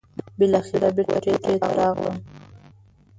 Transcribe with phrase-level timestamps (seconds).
[0.37, 2.17] بالاخره بېرته کوټې ته راغلم.